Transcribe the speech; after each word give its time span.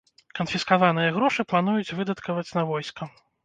Канфіскаваныя 0.37 1.11
грошы 1.19 1.47
плануюць 1.55 1.95
выдаткаваць 2.01 2.51
на 2.59 2.69
войска. 2.75 3.13